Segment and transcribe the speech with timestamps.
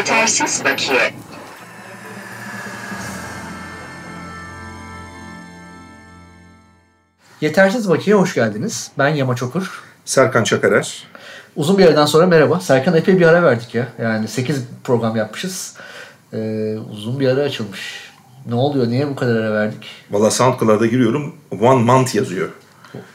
[0.00, 1.12] Yetersiz bakiye.
[7.40, 8.90] Yetersiz Bakiye hoş geldiniz.
[8.98, 9.82] Ben Yama Çokur.
[10.04, 11.04] Serkan Çakarer.
[11.56, 12.60] Uzun bir aradan sonra merhaba.
[12.60, 13.88] Serkan epey bir ara verdik ya.
[14.02, 15.76] Yani 8 program yapmışız.
[16.32, 18.10] Ee, uzun bir ara açılmış.
[18.46, 18.88] Ne oluyor?
[18.88, 19.86] Niye bu kadar ara verdik?
[20.10, 21.34] Valla SoundCloud'a giriyorum.
[21.60, 22.48] One month yazıyor.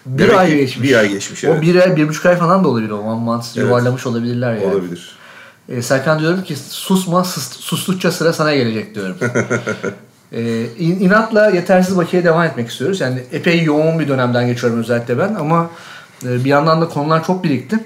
[0.05, 0.89] Bir Demek ay geçmiş.
[0.89, 1.59] bir ay geçmiş, evet.
[1.59, 2.97] O bir ay, bir buçuk ay falan da olabilir o.
[2.99, 3.67] One month Evet.
[3.67, 4.65] yuvarlamış olabilirler yani.
[4.65, 5.15] Olabilir.
[5.70, 9.18] Ee, Serkan diyorum ki susma, sus, sustukça sıra sana gelecek diyorum.
[10.80, 13.02] in- inatla yetersiz bakiye devam etmek istiyoruz.
[13.02, 15.70] Yani epey yoğun bir dönemden geçiyorum özellikle ben ama
[16.26, 17.80] e, bir yandan da konular çok birikti.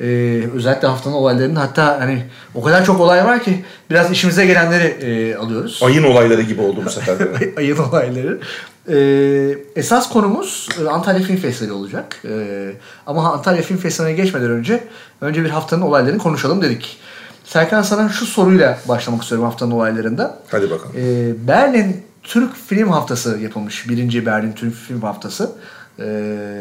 [0.00, 2.22] Ee, özellikle haftanın olaylarında hatta hani
[2.54, 5.80] o kadar çok olay var ki biraz işimize gelenleri e, alıyoruz.
[5.84, 7.16] Ayın olayları gibi oldu bu sefer.
[7.56, 8.40] Ayın olayları.
[8.88, 12.16] Ee, esas konumuz e, Antalya Film Festivali olacak.
[12.24, 12.72] Ee,
[13.06, 14.84] ama Antalya Film Festivali'ne geçmeden önce
[15.20, 16.98] önce bir haftanın olaylarını konuşalım dedik.
[17.44, 20.38] Serkan sana şu soruyla başlamak istiyorum haftanın olaylarında.
[20.50, 20.92] Hadi bakalım.
[20.96, 23.88] Ee, Berlin Türk Film Haftası yapılmış.
[23.88, 25.52] Birinci Berlin Türk Film Haftası.
[25.98, 26.04] Ee,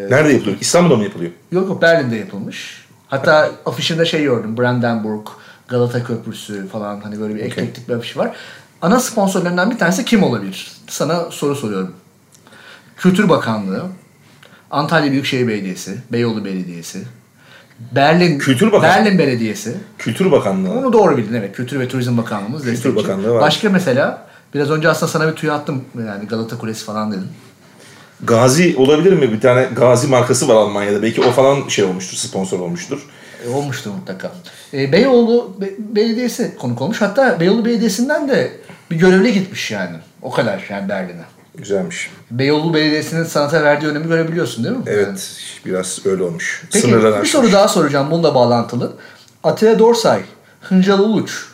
[0.09, 0.57] Nerede yapılıyor?
[0.61, 1.31] İstanbul'da mı yapılıyor?
[1.51, 2.85] Yok yok Berlin'de yapılmış.
[3.07, 4.57] Hatta afişinde şey gördüm.
[4.57, 5.27] Brandenburg,
[5.67, 8.35] Galata Köprüsü falan hani böyle bir eklektik bir afiş var.
[8.81, 10.71] Ana sponsorlarından bir tanesi kim olabilir?
[10.87, 11.93] Sana soru soruyorum.
[12.97, 13.83] Kültür Bakanlığı,
[14.71, 17.03] Antalya Büyükşehir Belediyesi, Beyoğlu Belediyesi,
[17.91, 18.95] Berlin Kültür Bakanlığı.
[19.05, 19.75] Berlin Belediyesi.
[19.97, 20.71] Kültür Bakanlığı.
[20.71, 21.55] Onu doğru bildin evet.
[21.55, 22.95] Kültür ve Turizm Bakanlığımız Kültür destekçi.
[22.97, 23.41] Bakanlığı var.
[23.41, 25.83] Başka mesela biraz önce aslında sana bir tüy attım.
[26.07, 27.27] Yani Galata Kulesi falan dedim.
[28.23, 29.31] Gazi olabilir mi?
[29.33, 31.01] Bir tane Gazi markası var Almanya'da.
[31.03, 33.07] Belki o falan şey olmuştur, sponsor olmuştur.
[33.45, 34.31] E, olmuştu mutlaka.
[34.73, 37.01] E, Beyoğlu Be- Belediyesi konuk olmuş.
[37.01, 38.51] Hatta Beyoğlu Belediyesi'nden de
[38.91, 39.95] bir görevli gitmiş yani.
[40.21, 41.23] O kadar yani Berlin'e.
[41.55, 42.09] Güzelmiş.
[42.31, 44.83] Beyoğlu Belediyesi'nin sanata verdiği önemi görebiliyorsun değil mi?
[44.87, 45.19] Evet, Yani.
[45.65, 46.63] biraz öyle olmuş.
[46.73, 47.31] Peki Sınırlar bir aşmış.
[47.31, 48.93] soru daha soracağım bununla bağlantılı.
[49.43, 50.21] Atilla Dorsay,
[50.61, 51.45] Hıncal Uluç,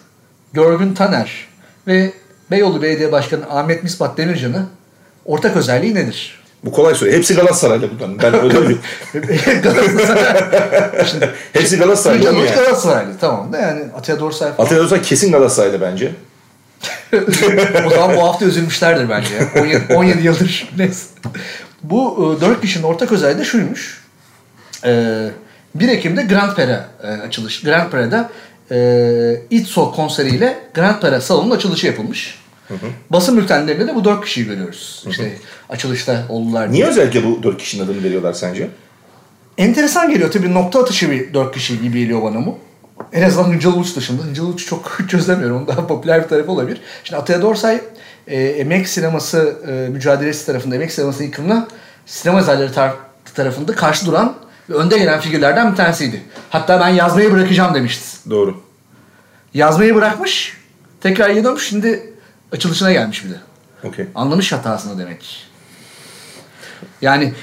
[0.53, 1.48] Görgün Taner
[1.88, 2.14] ve
[2.52, 4.66] Beyoğlu Belediye Başkanı Ahmet Misbat Demircan'ı
[5.25, 6.44] ortak özelliği nedir?
[6.66, 7.09] Bu kolay soru.
[7.09, 8.19] Hepsi Galatasaraylı bunların.
[8.19, 8.78] Ben öyle bir...
[9.62, 11.29] Galatasaray.
[11.53, 12.56] Hepsi Galatasaraylı Hıncal Uluç yani?
[12.56, 14.66] Galatasaraylı tamam da yani Atilla Dorsay falan.
[14.68, 16.12] Atilla Dorsay kesin Galatasaraylı bence.
[17.86, 19.36] o zaman bu hafta üzülmüşlerdir bence.
[19.36, 19.62] ya.
[19.62, 20.70] 17, 17 yıldır.
[20.78, 21.06] Neyse.
[21.84, 24.04] Bu e, dört kişinin ortak özelliği de şuymuş.
[24.86, 25.24] E,
[25.76, 27.62] 1 Ekim'de Grand Pera e, açılış.
[27.64, 28.30] Grand Pera'da
[28.72, 32.40] e, İtso konseriyle Grand Pera salonunun açılışı yapılmış.
[33.09, 35.06] Basın bültenlerinde de bu dört kişiyi görüyoruz.
[35.09, 35.38] İşte
[35.70, 36.82] açılışta oldular diye.
[36.82, 38.70] Niye özellikle bu dört kişinin adını veriyorlar sence?
[39.58, 42.59] Enteresan geliyor tabii nokta atışı bir dört kişi gibi geliyor bana bu.
[43.13, 44.24] En azından Hıncal Uluç dışında.
[44.24, 45.58] Hıncal Uluç çok çözemiyorum.
[45.58, 46.81] Onun daha popüler bir tarafı olabilir.
[47.03, 47.81] Şimdi Atilla Dorsay
[48.28, 51.68] e, emek sineması e, mücadelesi tarafında, emek sinemasının yıkımına
[52.06, 52.94] sinema yazarları tar-
[53.35, 54.35] tarafında karşı duran
[54.69, 56.22] ve önde gelen figürlerden bir tanesiydi.
[56.50, 58.30] Hatta ben yazmayı bırakacağım demişti.
[58.30, 58.62] Doğru.
[59.53, 60.58] Yazmayı bırakmış,
[61.02, 62.14] tekrar dönmüş, şimdi
[62.52, 63.35] açılışına gelmiş bir de.
[63.84, 64.06] Okey.
[64.16, 65.47] Anlamış hatasını demek.
[67.02, 67.34] Yani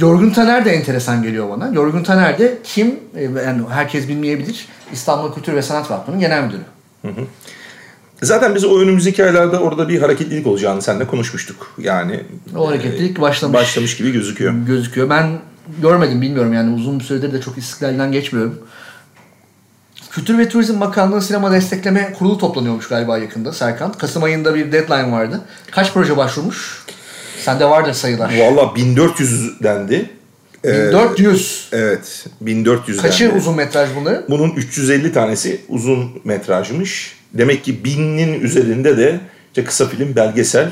[0.00, 1.68] Yorgun Taner de enteresan geliyor bana.
[1.68, 3.00] Yorgun Taner de kim?
[3.16, 4.68] E, Yani herkes bilmeyebilir.
[4.92, 6.60] İstanbul Kültür ve Sanat Vakfı'nın genel müdürü.
[8.22, 11.74] Zaten biz o önümüzdeki aylarda orada bir hareketlilik olacağını seninle konuşmuştuk.
[11.78, 12.20] Yani
[12.56, 13.54] O hareketlilik başlamış.
[13.58, 14.52] başlamış gibi gözüküyor.
[14.66, 15.10] Gözüküyor.
[15.10, 15.38] Ben
[15.82, 18.58] görmedim bilmiyorum yani uzun bir süredir de çok istiklalden geçmiyorum.
[20.10, 23.92] Kültür ve Turizm Bakanlığı sinema destekleme kurulu toplanıyormuş galiba yakında Serkan.
[23.92, 25.40] Kasım ayında bir deadline vardı.
[25.70, 26.84] Kaç proje başvurmuş?
[27.44, 28.32] Sende vardır sayılar.
[28.38, 30.10] Valla 1400 dendi.
[30.64, 31.68] Ee, 1400.
[31.72, 33.36] Evet 1400 Kaçı dendi.
[33.38, 34.24] uzun metraj bunların?
[34.28, 37.16] Bunun 350 tanesi uzun metrajmış.
[37.34, 40.70] Demek ki binin üzerinde de işte kısa film, belgesel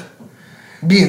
[0.82, 1.06] Bin.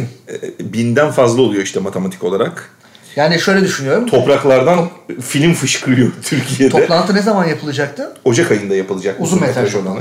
[0.60, 2.70] e, binden fazla oluyor işte matematik olarak.
[3.16, 4.08] Yani şöyle düşünüyorum.
[4.08, 4.90] Topraklardan
[5.22, 6.72] film fışkırıyor Türkiye'de.
[6.80, 8.14] Toplantı ne zaman yapılacaktı?
[8.26, 9.16] Ocak ayında yapılacak.
[9.20, 10.00] Uzun metraj olanı.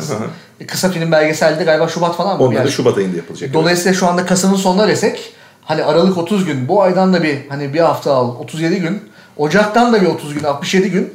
[0.60, 2.42] E, Kısa film belgeselde galiba Şubat falan mı?
[2.44, 3.52] Onlar da Yani Şubat ayında yapılacak.
[3.54, 5.32] Dolayısıyla şu anda Kasım'ın sonuna desek
[5.68, 9.00] hani Aralık 30 gün bu aydan da bir hani bir hafta al 37 gün
[9.36, 11.10] Ocak'tan da bir 30 gün 67 gün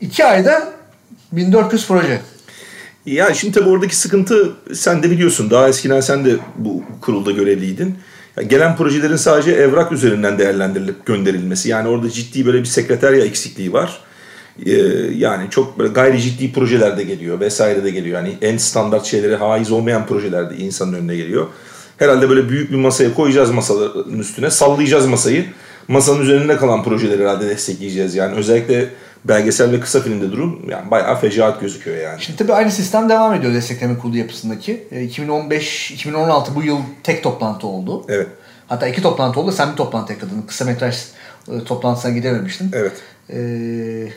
[0.00, 0.72] 2 ayda
[1.32, 2.20] 1400 proje.
[3.06, 5.50] Ya şimdi tabii oradaki sıkıntı sen de biliyorsun.
[5.50, 7.98] Daha eskiden sen de bu kurulda görevliydin.
[8.46, 11.68] Gelen projelerin sadece evrak üzerinden değerlendirilip gönderilmesi.
[11.68, 14.00] Yani orada ciddi böyle bir sekreterya eksikliği var.
[14.66, 14.72] Ee,
[15.14, 18.16] yani çok böyle gayri ciddi projeler de geliyor vesaire de geliyor.
[18.16, 21.46] Yani en standart şeylere haiz olmayan projeler de insanın önüne geliyor.
[21.98, 24.50] Herhalde böyle büyük bir masaya koyacağız masaların üstüne.
[24.50, 25.46] Sallayacağız masayı.
[25.88, 28.14] Masanın üzerinde kalan projeleri herhalde destekleyeceğiz.
[28.14, 28.88] Yani özellikle
[29.24, 32.22] belgesel ve kısa filmde durum yani bayağı fecaat gözüküyor yani.
[32.22, 34.88] Şimdi tabii aynı sistem devam ediyor destekleme kurulu yapısındaki.
[34.90, 38.04] E, 2015-2016 bu yıl tek toplantı oldu.
[38.08, 38.28] Evet.
[38.68, 39.52] Hatta iki toplantı oldu.
[39.52, 40.42] Sen bir toplantı yakaladın.
[40.42, 40.96] Kısa metraj
[41.48, 42.70] e, toplantısına gidememiştin.
[42.72, 42.92] Evet.
[43.30, 44.08] Ee,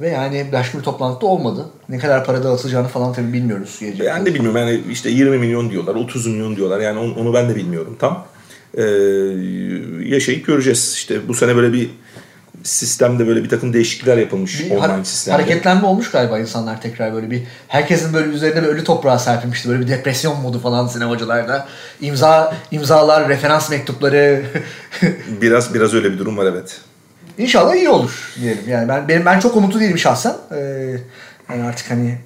[0.00, 1.66] Ve yani başka bir toplantıda olmadı.
[1.88, 3.76] Ne kadar para dağıtılacağını falan tabii bilmiyoruz.
[3.80, 4.58] Gelecek ben de bilmiyorum.
[4.58, 6.80] Yani işte 20 milyon diyorlar, 30 milyon diyorlar.
[6.80, 8.26] Yani onu, onu ben de bilmiyorum tam.
[8.74, 8.82] Ee,
[10.04, 10.92] yaşayıp göreceğiz.
[10.94, 11.90] İşte bu sene böyle bir
[12.62, 15.36] sistemde böyle bir takım değişiklikler yapılmış bir online sistemde.
[15.36, 19.68] Hareketlenme olmuş galiba insanlar tekrar böyle bir herkesin böyle üzerine bir ölü toprağa serpilmişti.
[19.68, 21.68] Böyle bir depresyon modu falan sinemacılarda.
[22.00, 24.42] İmza imzalar, referans mektupları.
[25.40, 26.80] biraz biraz öyle bir durum var evet.
[27.40, 28.62] İnşallah iyi olur diyelim.
[28.68, 30.34] Yani ben benim ben çok umutlu değilim şahsen.
[30.52, 30.96] Ee,
[31.50, 32.18] yani artık hani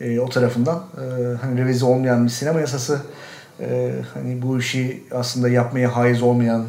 [0.00, 3.00] e, o tarafından e, hani revize olmayan bir sinema yasası
[3.60, 6.66] e, hani bu işi aslında yapmaya haiz olmayan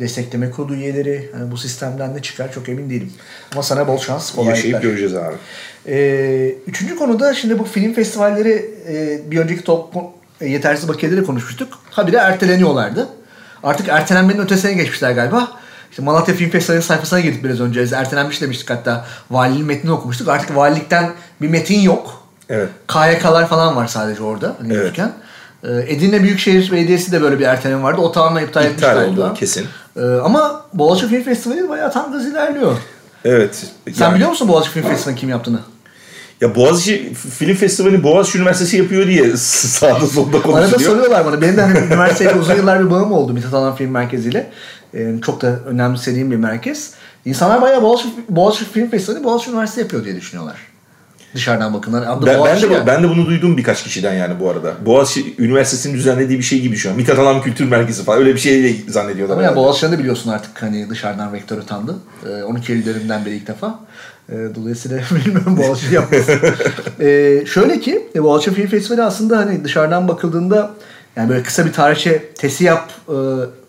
[0.00, 3.12] destekleme kurulu üyeleri hani bu sistemden ne çıkar çok emin değilim.
[3.52, 4.56] Ama sana bol şans, kolaylıklar.
[4.56, 5.34] Yaşayıp göreceğiz abi.
[5.88, 9.94] Ee, üçüncü konuda şimdi bu film festivalleri e, bir önceki top,
[10.40, 11.78] e, yetersiz bakiyeleri konuşmuştuk.
[11.90, 13.08] Habire erteleniyorlardı.
[13.62, 15.58] Artık ertelenmenin ötesine geçmişler galiba.
[15.98, 17.80] İşte Malatya Film Festivali'nin sayfasına girdik biraz önce.
[17.96, 19.06] Ertelenmiş demiştik hatta.
[19.30, 20.28] Valiliğin metnini okumuştuk.
[20.28, 21.12] Artık valilikten
[21.42, 22.22] bir metin yok.
[22.48, 22.68] Evet.
[22.88, 24.56] KYK'lar falan var sadece orada.
[24.58, 24.82] Hani evet.
[24.82, 25.12] Yürürken.
[25.64, 28.00] Ee, Edirne Büyükşehir Belediyesi de böyle bir erteleme vardı.
[28.00, 29.24] O tamamen iptal, iptal etmişler.
[29.26, 29.66] oldu kesin.
[29.96, 32.76] Ee, ama Boğaziçi Film Festivali bayağı tam gaz ilerliyor.
[33.24, 33.66] Evet.
[33.92, 34.14] Sen yani...
[34.14, 35.58] biliyor musun Boğaziçi Film Festivali kim yaptığını?
[36.40, 40.68] Ya Boğaziçi Film Festivali Boğaziçi Üniversitesi yapıyor diye sağda solda konuşuluyor.
[40.68, 41.42] Arada soruyorlar bana.
[41.42, 44.50] Benim de hani üniversiteyle uzun yıllar bir bağım oldu Mithat Alan Film Merkezi ile.
[44.94, 46.94] Ee, çok da önemsediğim bir merkez.
[47.24, 50.56] İnsanlar bayağı Boğaziçi, Boğaziçi Film Festivali Boğaziçi Üniversitesi yapıyor diye düşünüyorlar.
[51.34, 52.02] Dışarıdan bakınlar.
[52.02, 52.86] Adı ben, ben, de, yani.
[52.86, 54.74] ben de bunu duydum birkaç kişiden yani bu arada.
[54.86, 56.96] Boğaziçi Üniversitesi'nin düzenlediği bir şey gibi şu an.
[56.96, 59.34] Mithat Alan Kültür Merkezi falan öyle bir şey zannediyorlar.
[59.34, 61.96] Ama yani Boğaziçi'nde de biliyorsun artık hani dışarıdan rektör atandı.
[62.26, 63.80] Ee, 12 Eylül'lerinden beri ilk defa.
[64.28, 66.40] Ee, dolayısıyla bilmiyorum Boğaziçi yapmasın.
[67.00, 70.70] ee, şöyle ki e, Boğaziçi Film Festivali aslında hani dışarıdan bakıldığında
[71.16, 72.22] yani böyle kısa bir tarihçe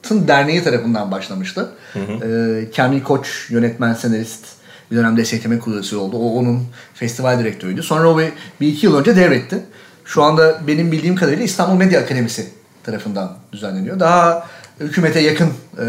[0.01, 1.69] Tesiyap'ın derneği tarafından başlamıştı.
[1.93, 2.25] Hı hı.
[2.25, 4.45] Ee, Kamil Koç yönetmen senarist
[4.91, 6.17] bir dönem destekleme kurucusu oldu.
[6.17, 6.63] O onun
[6.93, 7.83] festival direktörüydü.
[7.83, 8.31] Sonra o bir,
[8.61, 9.63] bir iki yıl önce devretti.
[10.05, 12.49] Şu anda benim bildiğim kadarıyla İstanbul Medya Akademisi
[12.83, 13.99] tarafından düzenleniyor.
[13.99, 14.47] Daha
[14.79, 15.47] hükümete yakın
[15.77, 15.85] e,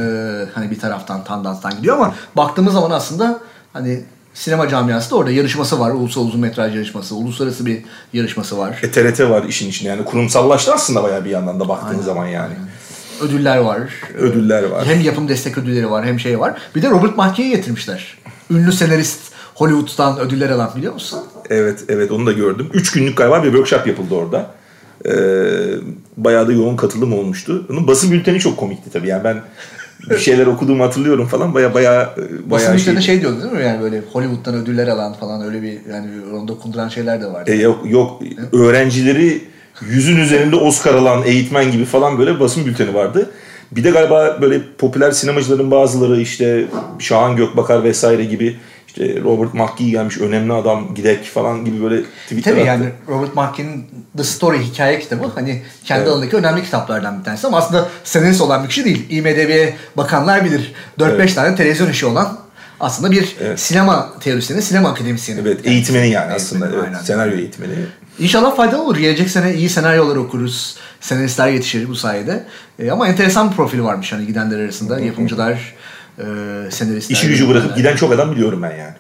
[0.55, 3.41] hani bir taraftan Tandans'tan gidiyor ama baktığımız zaman aslında
[3.73, 4.01] hani
[4.35, 5.91] sinema camiası da orada yarışması var.
[5.91, 7.83] Ulusal uzun metraj yarışması, uluslararası bir
[8.13, 8.81] yarışması var.
[8.83, 12.03] E, TRT var işin içinde yani kurumsallaştı aslında bayağı bir yandan da baktığın Aynen.
[12.03, 12.55] zaman yani.
[13.21, 13.81] Ödüller var.
[14.19, 14.87] Ödüller var.
[14.87, 16.59] Hem yapım destek ödülleri var hem şey var.
[16.75, 18.19] Bir de Robert McKee'yi getirmişler.
[18.51, 19.21] Ünlü senarist
[19.55, 21.21] Hollywood'dan ödüller alan biliyor musun?
[21.51, 22.71] Evet evet onu da gördüm.
[22.75, 24.51] Üç günlük galiba bir workshop yapıldı orada.
[25.07, 25.13] Ee,
[26.17, 27.67] bayağı da yoğun katılım olmuştu.
[27.71, 29.09] Onun basın bülteni çok komikti tabii.
[29.09, 29.43] Yani ben
[30.11, 31.55] bir şeyler okuduğumu hatırlıyorum falan.
[31.55, 32.15] Baya baya
[32.47, 32.97] baya şey.
[32.97, 33.63] de şey diyordu değil mi?
[33.63, 37.51] Yani böyle Hollywood'dan ödüller alan falan öyle bir yani onu dokunduran şeyler de vardı.
[37.51, 38.23] E, yok yok
[38.53, 39.41] öğrencileri
[39.89, 43.31] yüzün üzerinde Oscar alan eğitmen gibi falan böyle basın bülteni vardı.
[43.73, 46.67] Bir de galiba böyle popüler sinemacıların bazıları işte
[46.99, 48.57] Şahan Gökbakar vesaire gibi
[48.87, 52.67] işte Robert McKee gelmiş önemli adam gidek falan gibi böyle tweetler Tabii attı.
[52.67, 53.87] yani Robert McKee'nin
[54.17, 56.13] The Story hikaye kitabı hani kendi evet.
[56.13, 59.07] alanındaki önemli kitaplardan bir tanesi ama aslında senarist olan bir kişi değil.
[59.11, 60.73] IMDB'ye bakanlar bilir.
[60.99, 61.35] 4-5 evet.
[61.35, 62.39] tane televizyon işi olan
[62.81, 63.61] aslında bir evet.
[63.61, 65.41] sinema teorisyeni, sinema akademisyeni.
[65.41, 66.67] Evet, eğitmeni yani aslında.
[66.67, 66.99] Evet, aynen.
[66.99, 67.73] senaryo eğitmeni.
[68.21, 68.97] İnşallah faydalı olur.
[68.97, 70.77] Gelecek sene iyi senaryolar okuruz.
[71.01, 72.45] Senaristler yetişir bu sayede.
[72.79, 75.01] E, ama enteresan bir profil varmış hani gidenler arasında.
[75.01, 75.75] Yapımcılar,
[76.19, 76.25] e,
[76.71, 77.17] senaristler.
[77.17, 78.95] İşi gücü bırakıp giden çok adam biliyorum ben yani.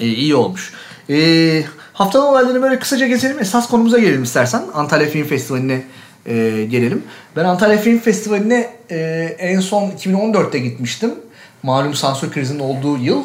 [0.00, 0.72] E, iyi olmuş.
[1.10, 3.38] E, haftanın olaylarını böyle kısaca geçelim.
[3.40, 4.62] Esas konumuza gelelim istersen.
[4.74, 5.82] Antalya Film Festivali'ne
[6.26, 7.02] e, gelelim.
[7.36, 8.98] Ben Antalya Film Festivali'ne e,
[9.38, 11.10] en son 2014'te gitmiştim.
[11.62, 13.22] Malum sansür krizinin olduğu yıl.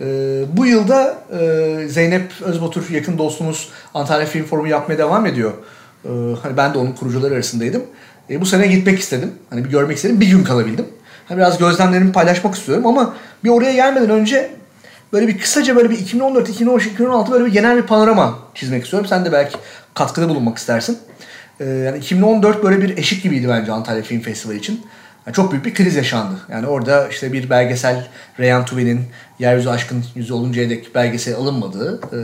[0.00, 0.04] E,
[0.52, 5.52] bu yılda e, Zeynep Özbatur yakın dostumuz Antalya Film Forumu yapmaya devam ediyor.
[6.04, 6.08] E,
[6.42, 7.82] hani ben de onun kurucuları arasındaydım.
[8.30, 9.32] E, bu sene gitmek istedim.
[9.50, 10.20] Hani bir görmek istedim.
[10.20, 10.86] Bir gün kalabildim.
[11.28, 14.50] Hani biraz gözlemlerimi paylaşmak istiyorum ama bir oraya gelmeden önce
[15.12, 19.08] böyle bir kısaca böyle bir 2014, 2015, 2016 böyle bir genel bir panorama çizmek istiyorum.
[19.08, 19.56] Sen de belki
[19.94, 20.98] katkıda bulunmak istersin.
[21.60, 24.86] Ee, yani 2014 böyle bir eşik gibiydi bence Antalya Film Festivali için.
[25.26, 26.34] Yani çok büyük bir kriz yaşandı.
[26.50, 28.06] Yani orada işte bir belgesel
[28.40, 29.00] Reyhan Tuvi'nin
[29.38, 32.20] Yeryüzü Aşkın Yüzü Oluncaya dek belgesel alınmadığı, e,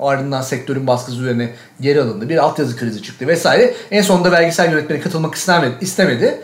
[0.00, 2.28] ardından sektörün baskısı üzerine geri alındı.
[2.28, 3.74] Bir altyazı krizi çıktı vesaire.
[3.90, 5.34] En sonunda belgesel yönetmeni katılmak
[5.80, 6.40] istemedi.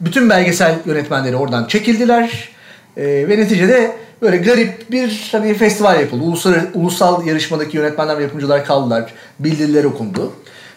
[0.00, 2.48] Bütün belgesel yönetmenleri oradan çekildiler.
[2.96, 6.22] E, ve neticede böyle garip bir hani festival yapıldı.
[6.22, 9.12] Ulusal, ulusal yarışmadaki yönetmenler ve yapımcılar kaldılar.
[9.38, 10.32] Bildiriler okundu.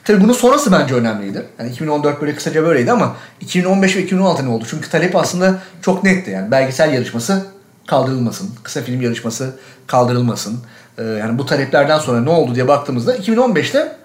[0.05, 1.45] Tabii bunun sonrası bence önemliydi.
[1.59, 4.65] Yani 2014 böyle kısaca böyleydi ama 2015 ve 2016 ne oldu?
[4.69, 6.31] Çünkü talep aslında çok netti.
[6.31, 7.45] Yani belgesel yarışması
[7.87, 8.49] kaldırılmasın.
[8.63, 9.55] Kısa film yarışması
[9.87, 10.59] kaldırılmasın.
[10.97, 13.95] Ee, yani bu taleplerden sonra ne oldu diye baktığımızda 2015'te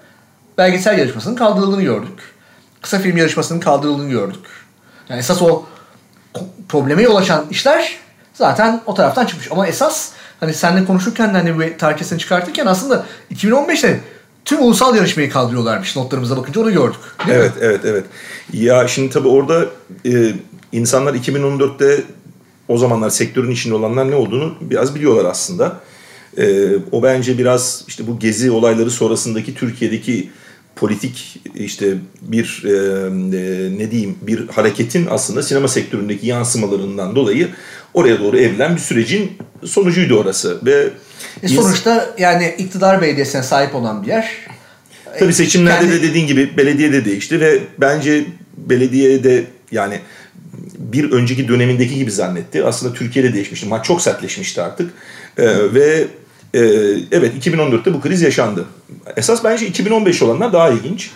[0.57, 2.19] belgesel yarışmasının kaldırıldığını gördük.
[2.81, 4.45] Kısa film yarışmasının kaldırıldığını gördük.
[5.09, 5.65] Yani esas o
[6.69, 7.97] probleme yol açan işler
[8.33, 9.51] zaten o taraftan çıkmış.
[9.51, 13.99] Ama esas hani seninle konuşurken hani bu tarihçesini çıkartırken aslında 2015'te
[14.45, 16.99] tüm ulusal yarışmayı kaldırıyorlarmış notlarımıza bakınca onu gördük.
[17.29, 17.61] Evet, mi?
[17.61, 18.05] evet, evet.
[18.53, 19.65] Ya şimdi tabii orada
[20.05, 20.33] e,
[20.71, 22.03] insanlar 2014'te
[22.67, 25.79] o zamanlar sektörün içinde olanlar ne olduğunu biraz biliyorlar aslında.
[26.37, 30.29] E, o bence biraz işte bu gezi olayları sonrasındaki Türkiye'deki
[30.75, 37.49] politik işte bir e, e, ne diyeyim bir hareketin aslında sinema sektöründeki yansımalarından dolayı
[37.93, 39.31] oraya doğru evrilen bir sürecin
[39.65, 40.89] sonucuydu orası ve
[41.43, 44.31] E sonuçta yani iktidar belediyesine sahip olan bir yer.
[45.19, 48.25] Tabii seçimlerde Kendi- de dediğin gibi belediye de değişti ve bence
[48.57, 49.99] belediye de yani
[50.77, 52.63] bir önceki dönemindeki gibi zannetti.
[52.63, 53.67] Aslında Türkiye'de değişmişti.
[53.67, 54.91] Maç çok sertleşmişti artık.
[55.37, 56.07] Ee, ve
[56.53, 56.59] e,
[57.11, 58.65] evet 2014'te bu kriz yaşandı.
[59.17, 61.11] Esas bence 2015 olanlar daha ilginç.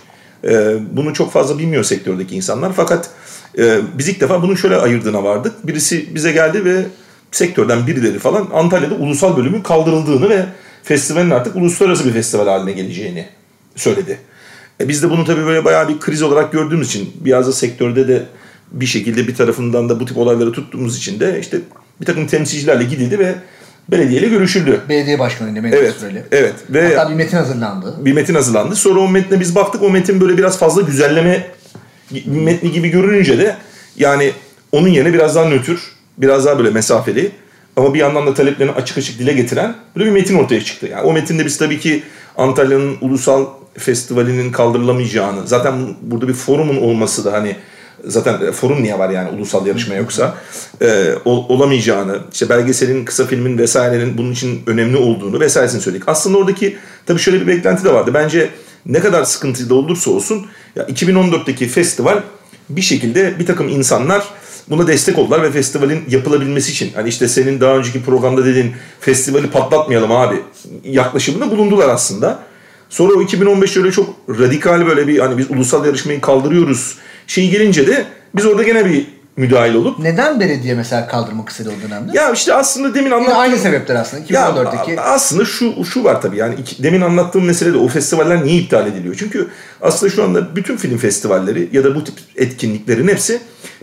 [0.47, 2.73] Ee, bunu çok fazla bilmiyor sektördeki insanlar.
[2.73, 3.09] Fakat
[3.57, 5.67] e, biz ilk defa bunun şöyle ayırdığına vardık.
[5.67, 6.85] Birisi bize geldi ve
[7.31, 10.45] sektörden birileri falan Antalya'da ulusal bölümün kaldırıldığını ve
[10.83, 13.27] festivalin artık uluslararası bir festival haline geleceğini
[13.75, 14.19] söyledi.
[14.81, 18.07] E biz de bunu tabii böyle bayağı bir kriz olarak gördüğümüz için biraz da sektörde
[18.07, 18.25] de
[18.71, 21.57] bir şekilde bir tarafından da bu tip olayları tuttuğumuz için de işte
[22.01, 23.35] bir takım temsilcilerle gidildi ve
[23.91, 24.81] belediyeyle görüşüldü.
[24.89, 26.23] Belediye başkanıyla Mehmet Evet, Süreli.
[26.31, 27.95] evet ve Hatta bir metin hazırlandı.
[28.05, 28.75] bir metin hazırlandı.
[28.75, 31.47] Sonra o metne biz baktık o metin böyle biraz fazla güzelleme
[32.25, 33.55] metni gibi görününce de
[33.97, 34.31] yani
[34.71, 35.71] onun yerine biraz daha nötr,
[36.17, 37.31] biraz daha böyle mesafeli
[37.75, 40.87] ama bir yandan da taleplerini açık açık dile getiren böyle bir metin ortaya çıktı.
[40.91, 42.03] Yani o metinde biz tabii ki
[42.37, 43.45] Antalya'nın ulusal
[43.77, 47.55] festivalinin kaldırılamayacağını, zaten burada bir forumun olması da hani
[48.03, 50.35] zaten forum niye var yani ulusal yarışma yoksa
[50.81, 56.03] e, ol- olamayacağını, işte belgeselin, kısa filmin vesairenin bunun için önemli olduğunu vesairesini söyledik.
[56.07, 58.11] Aslında oradaki tabii şöyle bir beklenti de vardı.
[58.13, 58.49] Bence
[58.85, 62.21] ne kadar sıkıntılı da olursa olsun ya 2014'teki festival
[62.69, 64.23] bir şekilde bir takım insanlar
[64.69, 69.47] buna destek oldular ve festivalin yapılabilmesi için hani işte senin daha önceki programda dediğin festivali
[69.49, 70.35] patlatmayalım abi
[70.83, 72.39] yaklaşımında bulundular aslında.
[72.89, 77.87] Sonra o 2015 öyle çok radikal böyle bir hani biz ulusal yarışmayı kaldırıyoruz şey gelince
[77.87, 78.05] de
[78.35, 82.11] biz orada gene bir müdahil olup Neden belediye mesela kaldırmak istedi o dönemde?
[82.17, 84.23] ya işte aslında demin Yine anlattığım aynı sebepler aslında.
[84.29, 84.99] ya 2014'teki.
[85.01, 88.57] a- aslında şu şu var tabii yani iki- demin anlattığım mesele de o festivaller niye
[88.61, 89.15] iptal ediliyor?
[89.19, 89.47] Çünkü
[89.81, 93.39] aslında şu anda bütün film festivalleri ya da bu tip etkinliklerin hepsi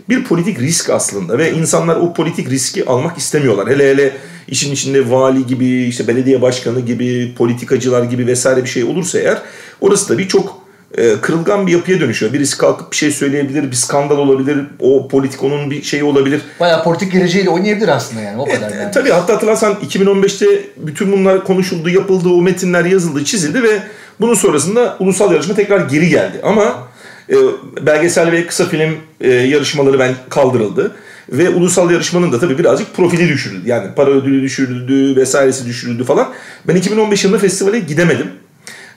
[0.09, 3.69] bir politik risk aslında ve insanlar o politik riski almak istemiyorlar.
[3.69, 4.11] Hele hele
[4.47, 9.37] işin içinde vali gibi, işte belediye başkanı gibi, politikacılar gibi vesaire bir şey olursa eğer
[9.81, 10.62] orası tabii çok
[10.97, 12.33] e, kırılgan bir yapıya dönüşüyor.
[12.33, 16.41] Birisi kalkıp bir şey söyleyebilir, bir skandal olabilir, o politikonun bir şeyi olabilir.
[16.59, 18.91] Bayağı politik geleceğiyle oynayabilir aslında yani o kadar E, yani.
[18.91, 20.45] tabii hatta hatırlarsan 2015'te
[20.77, 23.79] bütün bunlar konuşuldu, yapıldı, o metinler yazıldı, çizildi ve
[24.21, 26.39] bunun sonrasında ulusal yarışma tekrar geri geldi.
[26.43, 26.87] Ama
[27.29, 27.35] e,
[27.81, 30.91] belgesel ve kısa film e, yarışmaları ben kaldırıldı.
[31.29, 33.69] Ve ulusal yarışmanın da tabii birazcık profili düşürüldü.
[33.69, 36.29] Yani para ödülü düşürüldü, vesairesi düşürüldü falan.
[36.67, 38.27] Ben 2015 yılında festivale gidemedim.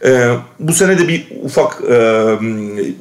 [0.04, 1.94] Ee, bu sene de bir ufak e,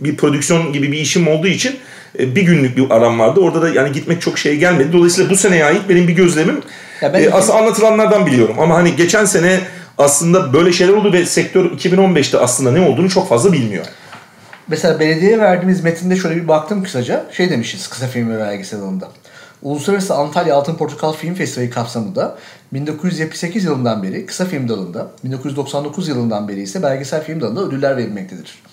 [0.02, 1.76] bir prodüksiyon gibi bir işim olduğu için
[2.20, 3.40] e, bir günlük bir aram vardı.
[3.40, 4.94] Orada da yani gitmek çok şey gelmedi.
[4.94, 6.62] Dolayısıyla bu seneye ait benim bir gözlemim.
[7.02, 8.56] Ya ben e, aslında anlatılanlardan biliyorum.
[8.60, 9.60] Ama hani geçen sene
[9.98, 13.86] aslında böyle şeyler oldu ve sektör 2015'te aslında ne olduğunu çok fazla bilmiyor.
[14.68, 17.26] Mesela belediyeye verdiğimiz metinde şöyle bir baktım kısaca.
[17.32, 19.10] Şey demişiz kısa film ve belgesel alanında.
[19.66, 22.38] Uluslararası Antalya Altın Portakal Film Festivali kapsamında
[22.74, 28.64] 1978 yılından beri kısa film dalında, 1999 yılından beri ise belgesel film dalında ödüller verilmektedir.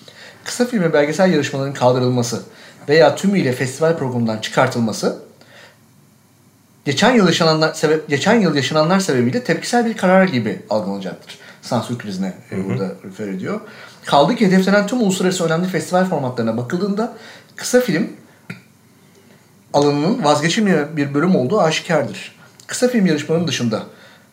[0.43, 2.43] Kısa film ve belgesel yarışmaların kaldırılması
[2.89, 5.19] veya tümüyle festival programından çıkartılması
[6.85, 11.39] geçen yıl yaşananlar sebep geçen yıl yaşananlar sebebiyle tepkisel bir karar gibi algılanacaktır.
[11.61, 13.61] Sansür krizine e, burada refer ediyor.
[14.05, 17.13] Kaldı ki hedeflenen tüm uluslararası önemli festival formatlarına bakıldığında
[17.55, 18.09] kısa film
[19.73, 22.35] alanının vazgeçilmeyen bir bölüm olduğu aşikardır.
[22.67, 23.83] Kısa film yarışmanın dışında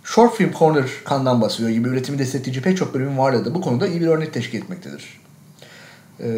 [0.05, 3.87] Short Film Corner kandan basıyor gibi üretimi destekleyici pek çok bölümün varlığı da bu konuda
[3.87, 5.21] iyi bir örnek teşkil etmektedir.
[6.21, 6.29] Ee,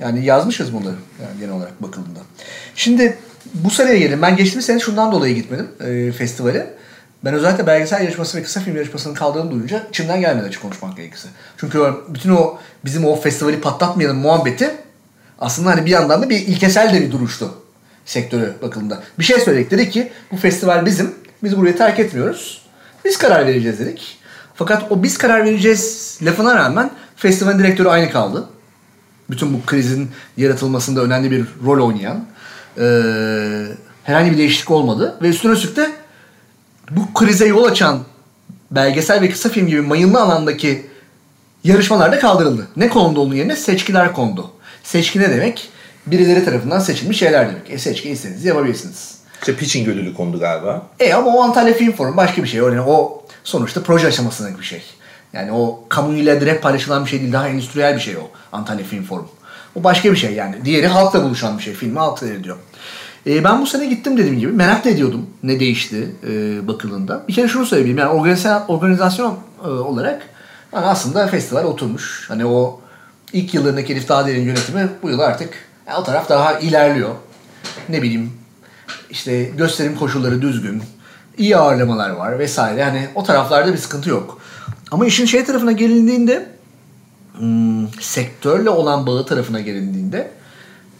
[0.00, 0.84] yani yazmışız bunu
[1.22, 2.20] yani genel olarak bakıldığında.
[2.74, 3.18] Şimdi
[3.54, 4.22] bu seneye gelin.
[4.22, 6.74] Ben geçtiğimiz sene şundan dolayı gitmedim e, festivale.
[7.24, 11.28] Ben özellikle belgesel yarışması ve kısa film yarışmasının kaldığını duyunca içimden gelmedi açık konuşmak gerekirse.
[11.56, 14.74] Çünkü bütün o bizim o festivali patlatmayalım muhabbeti
[15.38, 17.54] aslında hani bir yandan da bir ilkesel de bir duruştu
[18.06, 19.02] sektöre bakıldığında.
[19.18, 21.14] Bir şey söyledik dedi ki bu festival bizim.
[21.42, 22.62] Biz burayı terk etmiyoruz.
[23.04, 24.18] Biz karar vereceğiz dedik.
[24.54, 28.44] Fakat o biz karar vereceğiz lafına rağmen festivalin direktörü aynı kaldı.
[29.30, 32.24] Bütün bu krizin yaratılmasında önemli bir rol oynayan.
[32.78, 33.66] Ee,
[34.04, 35.16] herhangi bir değişiklik olmadı.
[35.22, 35.90] Ve üstüne üstlük de
[36.90, 37.98] bu krize yol açan
[38.70, 40.86] belgesel ve kısa film gibi mayınlı alandaki
[41.64, 42.68] yarışmalar da kaldırıldı.
[42.76, 43.56] Ne kondu onun yerine?
[43.56, 44.50] Seçkiler kondu.
[44.86, 45.68] Seçki ne demek?
[46.06, 47.70] Birileri tarafından seçilmiş şeyler demek.
[47.70, 49.18] E seçki istediğinizi yapabilirsiniz.
[49.40, 50.86] İşte pitching ödülü kondu galiba.
[51.00, 52.60] E ama o Antalya Film Forum başka bir şey.
[52.60, 54.82] Yani o sonuçta proje aşamasındaki bir şey.
[55.32, 57.32] Yani o kamuyla direkt paylaşılan bir şey değil.
[57.32, 59.28] Daha endüstriyel bir şey o Antalya Film Forum.
[59.74, 60.64] O başka bir şey yani.
[60.64, 61.74] Diğeri halkla buluşan bir şey.
[61.74, 62.56] Filmi halk seyrediyor.
[63.26, 64.52] E, ben bu sene gittim dediğim gibi.
[64.52, 67.24] Merak ediyordum ne değişti e, bakıldığında.
[67.28, 67.98] Bir kere şunu söyleyeyim.
[67.98, 70.22] Yani organizasyon, organizasyon e, olarak
[70.72, 72.24] yani aslında festival oturmuş.
[72.28, 72.80] Hani o
[73.32, 75.54] ilk yıllarındaki Elif Dağdere'nin yönetimi bu yıl artık
[75.86, 77.14] yani o taraf daha ilerliyor.
[77.88, 78.32] Ne bileyim
[79.10, 80.82] işte gösterim koşulları düzgün.
[81.38, 82.84] iyi ağırlamalar var vesaire.
[82.84, 84.38] Hani o taraflarda bir sıkıntı yok.
[84.90, 86.46] Ama işin şey tarafına gelindiğinde
[87.38, 90.30] hmm, sektörle olan bağı tarafına gelindiğinde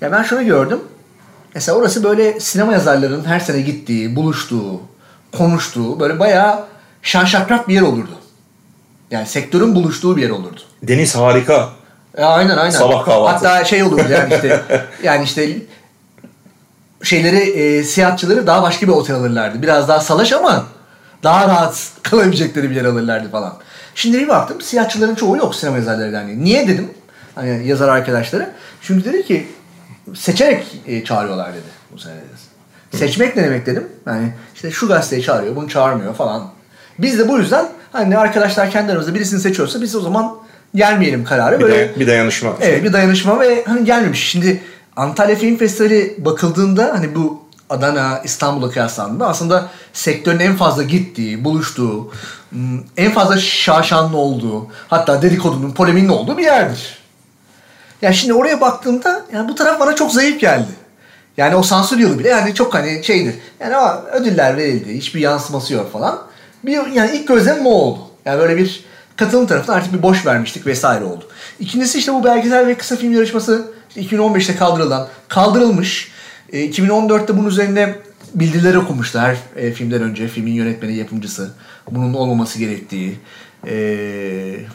[0.01, 0.81] ya ben şunu gördüm.
[1.55, 4.81] Mesela orası böyle sinema yazarlarının her sene gittiği, buluştuğu,
[5.33, 6.65] konuştuğu böyle bayağı
[7.03, 8.19] şan şakrak bir yer olurdu.
[9.11, 10.61] Yani sektörün buluştuğu bir yer olurdu.
[10.83, 11.69] Deniz harika.
[12.17, 12.71] E, aynen aynen.
[12.71, 13.47] Sabah kahvaltı.
[13.47, 14.61] Hatta şey olurdu yani işte
[15.03, 15.57] yani işte
[17.03, 19.63] şeyleri e, siyahatçıları daha başka bir otel alırlardı.
[19.63, 20.65] Biraz daha salaş ama
[21.23, 23.55] daha rahat kalabilecekleri bir yer alırlardı falan.
[23.95, 26.45] Şimdi bir baktım siyahçıların çoğu yok sinema yazarları derneği.
[26.45, 26.91] Niye dedim?
[27.35, 28.51] Hani yazar arkadaşları.
[28.81, 29.49] Çünkü dedi ki
[30.15, 32.99] seçerek e, çağırıyorlar dedi bu sene dedi.
[32.99, 33.89] Seçmek ne demek dedim.
[34.07, 36.49] Yani işte şu gazeteyi çağırıyor, bunu çağırmıyor falan.
[36.99, 40.37] Biz de bu yüzden hani arkadaşlar kendi aramızda birisini seçiyorsa biz o zaman
[40.77, 41.59] gelmeyelim kararı.
[41.59, 42.53] Bir, Böyle, bir dayanışma.
[42.61, 44.29] Evet bir dayanışma ve hani gelmemiş.
[44.31, 44.63] Şimdi
[44.97, 52.13] Antalya Film Festivali bakıldığında hani bu Adana, İstanbul'a kıyaslandığında aslında sektörün en fazla gittiği, buluştuğu,
[52.97, 56.99] en fazla şaşanlı olduğu, hatta dedikodunun, poleminin olduğu bir yerdir.
[58.03, 60.69] Ya şimdi oraya baktığımda yani bu taraf bana çok zayıf geldi.
[61.37, 63.35] Yani o sansür yılı bile yani çok hani şeydir.
[63.61, 66.19] Yani o ödüller verildi, hiçbir yansıması yok falan.
[66.65, 67.99] Bir, yani ilk gözlemim o oldu.
[68.25, 68.85] Yani böyle bir
[69.17, 71.25] katılım tarafından artık bir boş vermiştik vesaire oldu.
[71.61, 76.13] İkincisi işte bu belgesel ve kısa film yarışması işte 2015'te kaldırılan, kaldırılmış.
[76.53, 77.95] E, 2014'te bunun üzerine
[78.35, 80.29] bildiriler okumuştu her e, filmden önce.
[80.29, 81.51] Filmin yönetmeni, yapımcısı.
[81.91, 83.19] Bunun olmaması gerektiği,
[83.67, 83.77] e,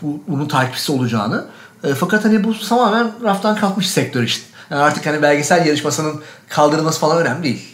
[0.02, 1.46] bu, bunun takipçisi olacağını.
[1.84, 4.44] E, fakat hani bu tamamen raftan kalkmış sektör işte.
[4.70, 7.71] Yani artık hani belgesel yarışmasının kaldırılması falan önemli değil.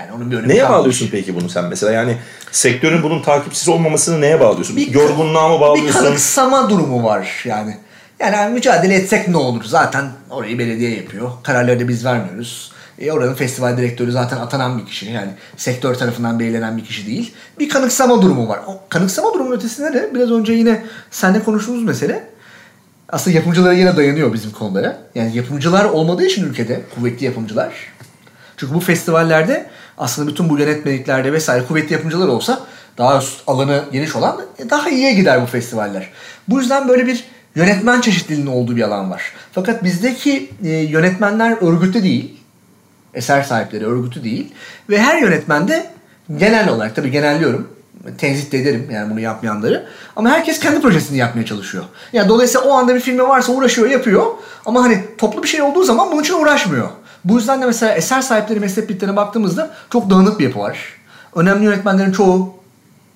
[0.00, 0.78] Yani onun bir önemi Neye kalmamış.
[0.78, 1.92] bağlıyorsun peki bunu sen mesela?
[1.92, 2.16] Yani
[2.52, 4.76] sektörün bunun takipsiz olmamasını neye bağlıyorsun?
[4.76, 6.00] Bir- Yorgunluğa mı Bir bağlıyorsun?
[6.00, 7.76] kanıksama durumu var yani.
[8.20, 9.64] Yani mücadele etsek ne olur?
[9.64, 11.30] Zaten orayı belediye yapıyor.
[11.42, 12.72] Kararları da biz vermiyoruz.
[12.98, 15.06] E oranın festival direktörü zaten atanan bir kişi.
[15.10, 17.34] Yani sektör tarafından belirlenen bir kişi değil.
[17.58, 18.60] Bir kanıksama durumu var.
[18.66, 22.24] O kanıksama durumunun ötesinde de biraz önce yine seninle konuştuğumuz mesele
[23.08, 24.98] aslında yapımcılara yine dayanıyor bizim konulara.
[25.14, 27.72] Yani yapımcılar olmadığı için ülkede kuvvetli yapımcılar.
[28.56, 29.66] Çünkü bu festivallerde
[30.00, 32.60] aslında bütün bu yönetmeliklerde vesaire kuvvetli yapımcılar olsa
[32.98, 36.10] daha üst alanı geniş olan e, daha iyiye gider bu festivaller.
[36.48, 39.32] Bu yüzden böyle bir yönetmen çeşitliliğinin olduğu bir alan var.
[39.52, 42.36] Fakat bizdeki e, yönetmenler örgütlü değil.
[43.14, 44.52] Eser sahipleri örgütü değil.
[44.90, 45.86] Ve her yönetmen de
[46.36, 47.68] genel olarak tabii genelliyorum.
[48.18, 49.86] Tenzit de ederim yani bunu yapmayanları.
[50.16, 51.84] Ama herkes kendi projesini yapmaya çalışıyor.
[52.12, 54.26] Yani dolayısıyla o anda bir filmi varsa uğraşıyor, yapıyor.
[54.66, 56.88] Ama hani toplu bir şey olduğu zaman bunun için uğraşmıyor.
[57.24, 60.78] Bu yüzden de mesela eser sahipleri meslek birliklerine baktığımızda çok dağınık bir yapı var.
[61.34, 62.60] Önemli yönetmenlerin çoğu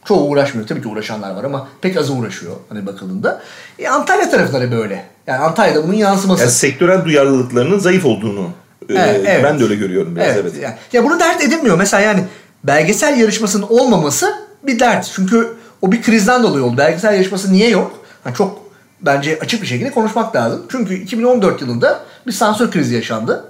[0.04, 0.68] çoğu uğraşmıyor.
[0.68, 3.42] Tabii ki uğraşanlar var ama pek azı uğraşıyor hani bakıldığında.
[3.78, 5.06] E, Antalya tarafları böyle.
[5.26, 6.42] Yani Antalya'da bunun yansıması.
[6.42, 8.50] Yani sektörel duyarlılıklarının zayıf olduğunu
[8.88, 9.44] e, Evet, evet.
[9.44, 10.52] ben de öyle görüyorum biraz evet.
[10.62, 11.78] Yani, ya bunu dert edinmiyor.
[11.78, 12.24] Mesela yani
[12.64, 15.12] belgesel yarışmasının olmaması bir dert.
[15.14, 16.76] Çünkü o bir krizden dolayı oldu.
[16.78, 18.04] Belgesel yarışması niye yok?
[18.26, 18.58] Yani çok
[19.00, 20.62] bence açık bir şekilde konuşmak lazım.
[20.70, 23.44] Çünkü 2014 yılında bir sansür krizi yaşandı.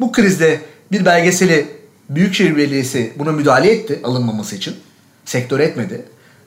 [0.00, 0.60] Bu krizde
[0.92, 1.66] bir belgeseli
[2.10, 4.76] Büyükşehir Belediyesi buna müdahale etti alınmaması için.
[5.24, 6.02] Sektör etmedi.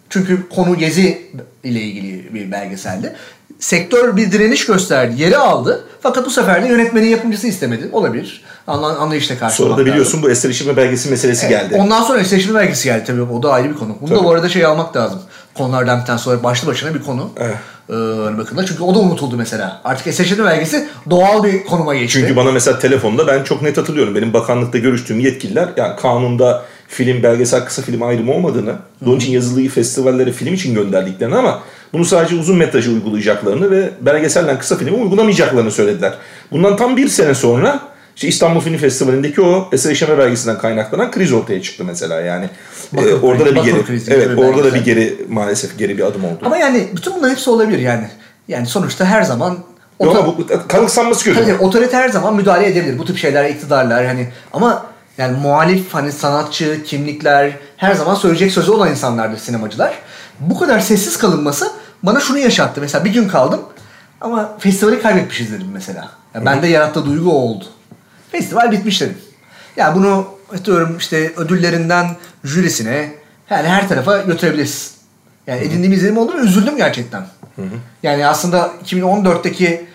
[0.09, 1.21] Çünkü konu Gezi
[1.63, 3.15] ile ilgili bir belgeseldi.
[3.59, 5.87] Sektör bir direniş gösterdi, yeri aldı.
[6.01, 7.89] Fakat bu sefer de yönetmenin yapımcısı istemedi.
[7.91, 8.43] Olabilir.
[8.67, 10.23] Anla, anlayışla Sonra karşılamak da biliyorsun lazım.
[10.23, 11.75] bu eser işime belgesi meselesi geldi.
[11.75, 13.21] Ondan sonra eşleşme belgesi geldi tabii.
[13.21, 13.97] O da ayrı bir konu.
[14.01, 14.25] Bunu da Tabii.
[14.25, 15.21] bu arada şey almak lazım.
[15.59, 17.29] Konulardan bir tane sonra başlı başına bir konu.
[17.37, 17.55] Evet.
[17.89, 19.81] Ee, hani bakın da çünkü o da unutuldu mesela.
[19.83, 22.19] Artık eşleşme belgesi doğal bir konuma geçti.
[22.19, 24.15] Çünkü bana mesela telefonda ben çok net hatırlıyorum.
[24.15, 29.69] Benim bakanlıkta görüştüğüm yetkililer yani kanunda film, belgesel, kısa film ayrımı olmadığını, onun için yazılıyı
[29.69, 31.59] festivallere film için gönderdiklerini ama
[31.93, 36.13] bunu sadece uzun metrajı uygulayacaklarını ve belgesellen kısa filmi uygulamayacaklarını söylediler.
[36.51, 37.79] Bundan tam bir sene sonra
[38.19, 42.49] işte İstanbul Film Festivali'ndeki o eser işleme belgesinden kaynaklanan kriz ortaya çıktı mesela yani.
[42.93, 46.03] Bakın, Ee, orada da bir geri, krizi evet orada da bir geri maalesef geri bir
[46.03, 46.39] adım oldu.
[46.43, 48.07] Ama yani bütün bunların hepsi olabilir yani.
[48.47, 49.49] Yani sonuçta her zaman
[50.01, 51.39] Yok oto- ama bu kanıksanması kötü.
[51.39, 52.97] Tabii otorite her zaman müdahale edebilir.
[52.99, 54.85] Bu tip şeyler iktidarlar hani ama
[55.17, 59.93] yani muhalif hani sanatçı, kimlikler her zaman söyleyecek sözü olan insanlardır sinemacılar.
[60.39, 61.71] Bu kadar sessiz kalınması
[62.03, 62.81] bana şunu yaşattı.
[62.81, 63.61] Mesela bir gün kaldım
[64.21, 66.09] ama festivali kaybetmişiz dedim mesela.
[66.35, 67.65] Yani bende yarattığı duygu o oldu.
[68.31, 69.17] Festival bitmiş dedim.
[69.77, 72.07] Ya bunu atıyorum işte ödüllerinden
[72.43, 73.11] jürisine
[73.49, 74.91] yani her tarafa götürebilirsin.
[75.47, 77.25] Yani edindiğim izlenim oldu ve üzüldüm gerçekten.
[78.03, 79.85] Yani aslında 2014'teki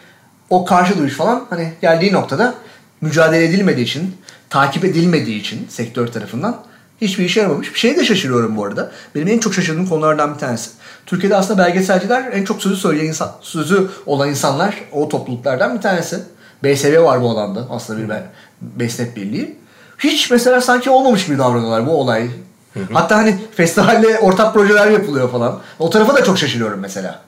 [0.51, 2.55] o karşı duruş falan hani geldiği noktada
[3.01, 4.17] mücadele edilmediği için,
[4.51, 6.63] takip edilmediği için sektör tarafından
[7.01, 7.75] hiçbir işe yaramamış.
[7.75, 8.93] Bir şeye de şaşırıyorum bu arada.
[9.15, 10.71] Benim en çok şaşırdığım konulardan bir tanesi.
[11.07, 16.21] Türkiye'de aslında belgeselciler en çok sözü söyleyen insan, sözü olan insanlar o topluluklardan bir tanesi.
[16.65, 18.15] BSV var bu alanda aslında bir
[18.61, 19.59] beslet birliği.
[19.99, 22.29] Hiç mesela sanki olmamış gibi davranıyorlar bu olay.
[22.75, 22.85] Hı hı.
[22.93, 25.61] Hatta hani festivalle ortak projeler yapılıyor falan.
[25.79, 27.21] O tarafa da çok şaşırıyorum mesela.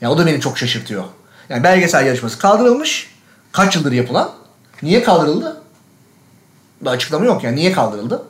[0.00, 1.04] Yani o da beni çok şaşırtıyor.
[1.48, 3.14] Yani belgesel yarışması kaldırılmış.
[3.52, 4.30] Kaç yıldır yapılan.
[4.82, 5.62] Niye kaldırıldı?
[6.80, 7.56] Bir açıklama yok yani.
[7.56, 8.22] Niye kaldırıldı?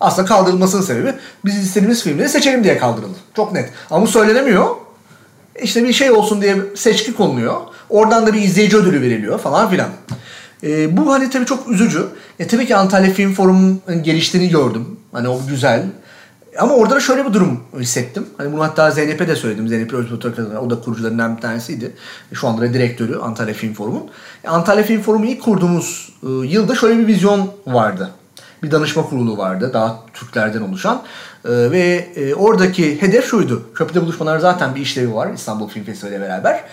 [0.00, 3.18] Aslında kaldırılmasının sebebi biz istediğimiz filmleri seçelim diye kaldırıldı.
[3.36, 3.72] Çok net.
[3.90, 4.76] Ama bu söylenemiyor.
[5.62, 7.60] İşte bir şey olsun diye seçki konuluyor.
[7.90, 9.88] Oradan da bir izleyici ödülü veriliyor falan filan.
[10.62, 12.06] E, bu hani tabii çok üzücü.
[12.38, 14.86] E, tabii ki Antalya Film Forum'un geliştiğini gördüm.
[15.12, 15.86] Hani o güzel.
[16.58, 18.26] Ama orada da şöyle bir durum hissettim.
[18.36, 19.68] Hani bunu hatta Zeynep'e de söyledim.
[19.68, 20.24] Zeynep Özbek
[20.62, 21.92] o da kurucularından bir tanesiydi.
[22.32, 24.04] Şu anda da direktörü Antalya Film Forum'un.
[24.44, 28.10] E, Antalya Film Forum'u ilk kurduğumuz e, yılda şöyle bir vizyon vardı.
[28.62, 29.70] Bir danışma kurulu vardı.
[29.74, 31.02] Daha Türklerden oluşan.
[31.44, 33.70] E, ve e, oradaki hedef şuydu.
[33.74, 36.64] Köprüde buluşmalar zaten bir işlevi var İstanbul Film Festivali ile beraber.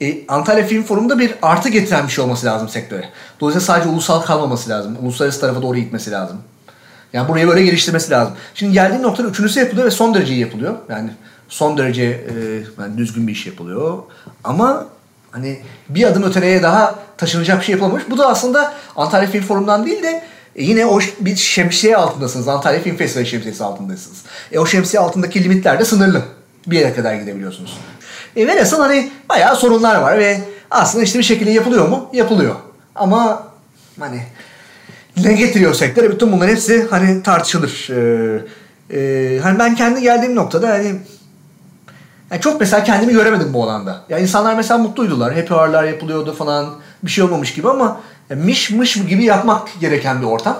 [0.00, 3.08] E, Antalya Film Forum'da bir artı getiren bir şey olması lazım sektöre.
[3.40, 4.96] Dolayısıyla sadece ulusal kalmaması lazım.
[5.02, 6.36] Uluslararası tarafa doğru gitmesi lazım.
[7.12, 8.34] Yani burayı böyle geliştirmesi lazım.
[8.54, 10.74] Şimdi geldiğin noktada üçüncüsü yapılıyor ve son derece iyi yapılıyor.
[10.88, 11.10] Yani
[11.48, 12.32] son derece e,
[12.82, 13.98] yani düzgün bir iş yapılıyor.
[14.44, 14.86] Ama
[15.30, 18.02] hani bir adım öteye daha taşınacak bir şey yapılmamış.
[18.10, 20.22] Bu da aslında Antalya Film Forum'dan değil de
[20.56, 22.48] e, yine o bir şemsiye altındasınız.
[22.48, 24.18] Antalya Film Festivali şemsiyesi altındasınız.
[24.52, 26.22] E o şemsiye altındaki limitler de sınırlı.
[26.66, 27.78] Bir yere kadar gidebiliyorsunuz.
[28.36, 30.40] E, velhasıl hani bayağı sorunlar var ve
[30.70, 32.10] aslında işte bir şekilde yapılıyor mu?
[32.12, 32.54] Yapılıyor.
[32.94, 33.42] Ama
[33.98, 34.22] hani
[35.16, 36.10] ne getiriyor sektöre?
[36.10, 37.88] Bütün bunların hepsi hani tartışılır.
[37.90, 38.40] Ee,
[38.90, 40.94] e, hani ben kendi geldiğim noktada hani
[42.30, 43.90] yani çok mesela kendimi göremedim bu alanda.
[43.90, 45.34] Ya yani insanlar mesela mutluydular.
[45.34, 46.74] Happy hour'lar yapılıyordu falan.
[47.02, 50.58] Bir şey olmamış gibi ama mış mış gibi yapmak gereken bir ortam.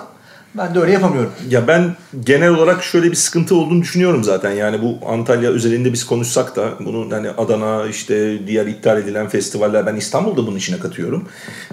[0.55, 1.33] Ben de öyle yapamıyorum.
[1.49, 4.51] Ya ben genel olarak şöyle bir sıkıntı olduğunu düşünüyorum zaten.
[4.51, 9.87] Yani bu Antalya özelinde biz konuşsak da bunu hani Adana işte diğer iptal edilen festivaller
[9.87, 11.29] ben İstanbul'da bunun içine katıyorum.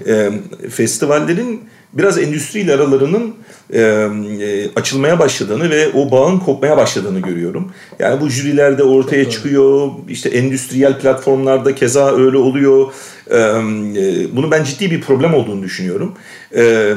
[0.08, 0.32] Ee,
[0.70, 3.36] festivallerin biraz endüstriyle aralarının
[3.74, 7.72] e, e, açılmaya başladığını ve o bağın kopmaya başladığını görüyorum.
[8.00, 12.92] Yani bu jürilerde ortaya çıkıyor, işte endüstriyel platformlarda keza öyle oluyor.
[13.32, 13.38] E,
[14.36, 16.14] bunu ben ciddi bir problem olduğunu düşünüyorum.
[16.56, 16.94] E,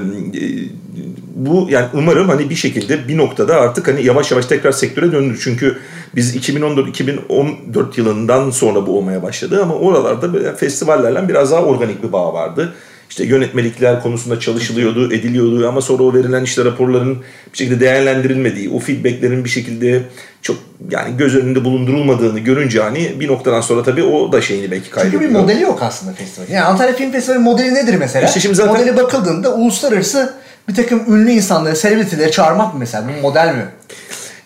[1.35, 5.41] bu yani umarım hani bir şekilde bir noktada artık hani yavaş yavaş tekrar sektöre döndür.
[5.45, 5.79] Çünkü
[6.15, 7.57] biz 2014-2014
[7.97, 12.75] yılından sonra bu olmaya başladı ama oralarda böyle festivallerle biraz daha organik bir bağ vardı
[13.11, 17.19] işte yönetmelikler konusunda çalışılıyordu, ediliyordu ama sonra o verilen işte raporların
[17.53, 20.03] bir şekilde değerlendirilmediği, o feedbacklerin bir şekilde
[20.43, 20.57] çok
[20.91, 25.23] yani göz önünde bulundurulmadığını görünce hani bir noktadan sonra tabii o da şeyini belki kaybediyor.
[25.23, 26.49] Çünkü bir modeli yok aslında festival.
[26.49, 28.27] Yani Antalya Film Festivali modeli nedir mesela?
[28.27, 28.75] İşte şimdi zaten...
[28.75, 30.35] Modeli bakıldığında uluslararası
[30.69, 33.09] bir takım ünlü insanları, selebritileri çağırmak mı mesela?
[33.09, 33.65] Bu model mi?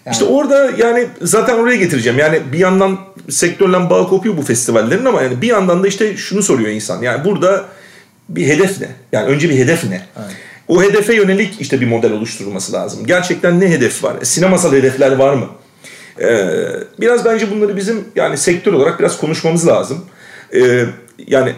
[0.07, 0.13] Yani.
[0.13, 2.19] İşte orada yani zaten oraya getireceğim.
[2.19, 2.99] Yani bir yandan
[3.31, 7.03] sektörle bağ kopuyor bu festivallerin ama yani bir yandan da işte şunu soruyor insan.
[7.03, 7.65] Yani burada
[8.29, 8.89] bir hedef ne?
[9.13, 10.03] Yani önce bir hedef ne?
[10.19, 10.31] Evet.
[10.69, 13.07] O hedefe yönelik işte bir model oluşturulması lazım.
[13.07, 14.17] Gerçekten ne hedef var?
[14.23, 15.47] Sinemasal hedefler var mı?
[16.21, 16.49] Ee,
[17.01, 20.05] biraz bence bunları bizim yani sektör olarak biraz konuşmamız lazım.
[20.55, 20.85] Ee,
[21.27, 21.53] yani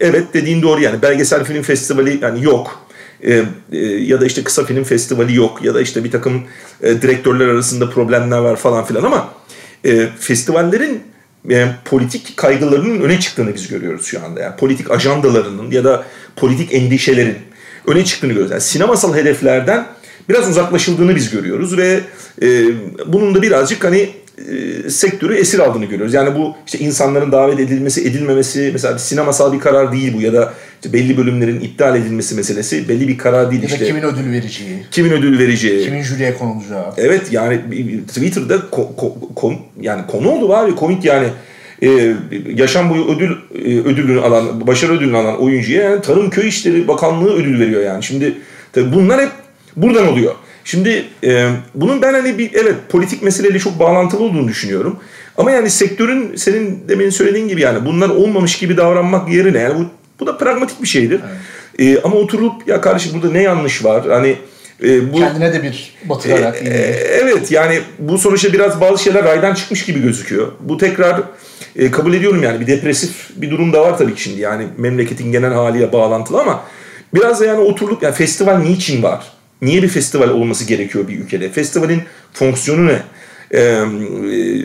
[0.00, 2.88] evet dediğin doğru yani belgesel film festivali yani yok.
[3.22, 6.42] Ee, e, ya da işte kısa film festivali yok ya da işte bir takım
[6.82, 9.28] e, direktörler arasında problemler var falan filan ama
[9.84, 11.02] e, festivallerin
[11.50, 14.40] e, politik kaygılarının öne çıktığını biz görüyoruz şu anda.
[14.40, 16.04] Yani politik ajandalarının ya da
[16.36, 17.38] politik endişelerin
[17.86, 18.50] öne çıktığını görüyoruz.
[18.52, 19.86] Yani sinemasal hedeflerden
[20.28, 22.00] biraz uzaklaşıldığını biz görüyoruz ve
[22.42, 22.64] e,
[23.06, 24.10] bunun da birazcık hani
[24.86, 26.14] e, sektörü esir aldığını görüyoruz.
[26.14, 30.32] Yani bu işte insanların davet edilmesi, edilmemesi mesela bir sinemasal bir karar değil bu ya
[30.32, 33.62] da işte belli bölümlerin iptal edilmesi meselesi belli bir karar değil.
[33.62, 33.86] Ya işte.
[33.86, 34.82] kimin ödül vereceği.
[34.90, 35.84] Kimin ödül vereceği.
[35.84, 36.84] Kimin jüriye konulacağı.
[36.96, 37.60] Evet yani
[38.08, 41.28] Twitter'da ko- ko- kom, yani konu oldu abi komik yani.
[41.82, 42.14] Ee,
[42.54, 47.34] yaşam boyu ödül e, ödülünü alan, başarı ödülünü alan oyuncuya yani Tarım Köy İşleri Bakanlığı
[47.34, 48.02] ödül veriyor yani.
[48.02, 48.34] Şimdi
[48.72, 49.30] tabii bunlar hep
[49.76, 50.34] buradan oluyor.
[50.68, 54.98] Şimdi e, bunun ben hani bir evet politik meseleyle çok bağlantılı olduğunu düşünüyorum.
[55.36, 59.86] Ama yani sektörün senin demin söylediğin gibi yani bunlar olmamış gibi davranmak yerine yani bu,
[60.20, 61.20] bu da pragmatik bir şeydir.
[61.78, 61.98] Evet.
[61.98, 64.08] E, ama oturup ya kardeşim burada ne yanlış var?
[64.08, 64.36] Hani
[64.84, 66.56] e, bu, Kendine de bir batırarak.
[66.62, 66.74] E, e,
[67.22, 70.52] evet yani bu sonuçta biraz bazı şeyler raydan çıkmış gibi gözüküyor.
[70.60, 71.22] Bu tekrar
[71.76, 74.40] e, kabul ediyorum yani bir depresif bir durum da var tabii ki şimdi.
[74.40, 76.64] Yani memleketin genel haliyle bağlantılı ama
[77.14, 79.37] biraz da yani oturup yani festival niçin var?
[79.62, 81.48] Niye bir festival olması gerekiyor bir ülkede?
[81.48, 83.02] Festivalin fonksiyonu ne?
[83.54, 83.84] Ee,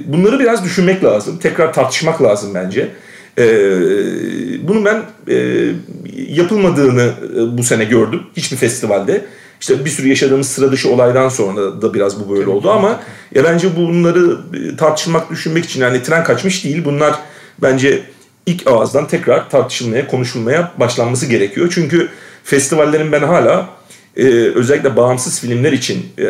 [0.06, 1.38] bunları biraz düşünmek lazım.
[1.38, 2.90] Tekrar tartışmak lazım bence.
[3.38, 5.68] Ee, bunun ben e,
[6.16, 8.22] yapılmadığını e, bu sene gördüm.
[8.38, 9.26] Hiçbir festivalde.
[9.62, 13.00] İşte bir sürü yaşadığımız sıra dışı olaydan sonra da biraz bu böyle oldu ama
[13.36, 16.86] ya bence bunları e, tartışmak, düşünmek için yani tren kaçmış değil.
[16.86, 17.16] Bunlar
[17.62, 18.04] bence
[18.46, 21.72] ilk ağızdan tekrar tartışılmaya, konuşulmaya başlanması gerekiyor.
[21.76, 22.10] Çünkü
[22.44, 23.70] festivallerin ben hala
[24.18, 26.28] e, özellikle bağımsız filmler için, e,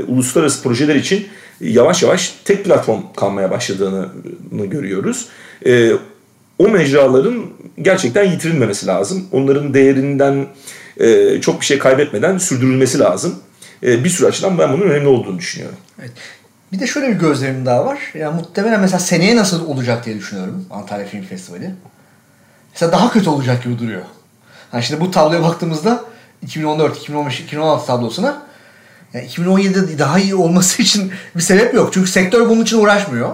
[0.00, 1.26] uluslararası projeler için
[1.60, 5.28] yavaş yavaş tek platform kalmaya başladığını görüyoruz.
[5.66, 5.92] E,
[6.58, 7.44] o mecraların
[7.82, 9.28] gerçekten yitirilmemesi lazım.
[9.32, 10.46] Onların değerinden
[11.00, 13.34] e, çok bir şey kaybetmeden sürdürülmesi lazım.
[13.82, 15.78] E, bir sürü açıdan ben bunun önemli olduğunu düşünüyorum.
[16.00, 16.12] Evet.
[16.72, 17.98] Bir de şöyle bir gözlemim daha var.
[18.14, 21.70] Yani muhtemelen mesela seneye nasıl olacak diye düşünüyorum Antalya Film Festivali.
[22.72, 24.02] Mesela daha kötü olacak gibi duruyor.
[24.72, 26.04] Yani şimdi bu tabloya baktığımızda
[26.44, 28.42] 2014, 2015, 2016 tablosuna
[29.14, 31.92] yani 2017'de daha iyi olması için bir sebep yok.
[31.92, 33.30] Çünkü sektör bunun için uğraşmıyor.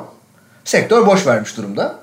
[0.65, 1.99] Sektör boş vermiş durumda.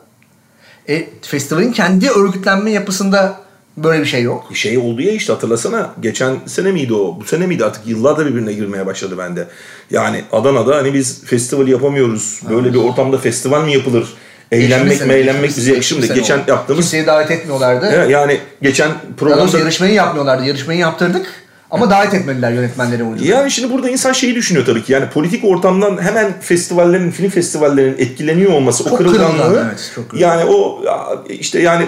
[0.90, 3.40] E, festivalin kendi örgütlenme yapısında
[3.78, 4.46] böyle bir şey yok.
[4.54, 5.94] Şey oldu ya işte hatırlasana.
[6.02, 7.20] Geçen sene miydi o?
[7.20, 7.88] Bu sene miydi artık?
[7.88, 9.48] Yıllar da birbirine girmeye başladı bende.
[9.92, 12.42] Yani Adana'da hani biz festival yapamıyoruz.
[12.50, 14.14] Böyle bir ortamda festival mi yapılır?
[14.52, 16.14] Eğlenmek eğlenmek bize yakışır?
[16.14, 16.44] Geçen oldu.
[16.48, 16.82] yaptığımız...
[16.82, 18.12] Kimseyi davet etmiyorlardı.
[18.12, 19.60] Yani geçen programda...
[19.60, 20.46] yarışmayı yapmıyorlardı.
[20.46, 21.28] Yarışmayı yaptırdık.
[21.72, 23.32] Ama davet etmediler yönetmenleri oyuncuları.
[23.32, 24.94] Yani şimdi burada insan şeyi düşünüyor tabii ki.
[24.94, 29.66] Yani politik ortamdan hemen festivallerin, film festivallerinin etkileniyor olması, çok o kırılganlığı.
[29.70, 30.84] Evet, çok yani o
[31.30, 31.86] işte yani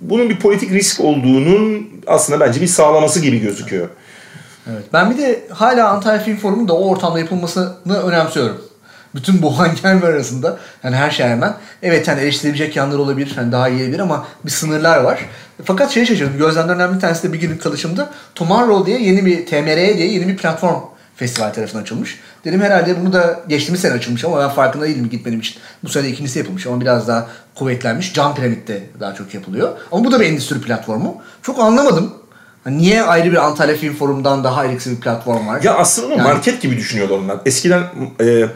[0.00, 3.88] bunun bir politik risk olduğunun aslında bence bir sağlaması gibi gözüküyor.
[4.72, 4.84] Evet.
[4.92, 8.60] Ben bir de hala Antalya Film Forumu'nun da o ortamda yapılmasını önemsiyorum.
[9.16, 11.54] Bütün bu hangiler arasında yani her şey hemen.
[11.82, 13.32] Evet hani eleştirilecek yanlar olabilir.
[13.36, 15.20] Hani daha iyi olabilir ama bir sınırlar var.
[15.64, 16.38] Fakat şey şaşırdım.
[16.38, 20.36] Gözlemlerden bir tanesi de bir günlük kalışımda Tomorrow diye yeni bir TMR diye yeni bir
[20.36, 20.80] platform
[21.16, 22.18] festival tarafından açılmış.
[22.44, 25.56] Dedim herhalde bunu da geçtiğimiz sene açılmış ama ben farkında değilim gitmediğim için.
[25.84, 28.14] Bu sene ikincisi yapılmış ama biraz daha kuvvetlenmiş.
[28.14, 29.72] Cam Piramit'te daha çok yapılıyor.
[29.92, 31.22] Ama bu da bir endüstri platformu.
[31.42, 32.14] Çok anlamadım.
[32.66, 35.62] Niye ayrı bir Antalya Film Forum'dan daha ayrıksı bir platform var?
[35.62, 36.22] Ya aslında yani...
[36.22, 37.38] market gibi düşünüyorlar onlar.
[37.46, 37.82] Eskiden
[38.20, 38.46] e,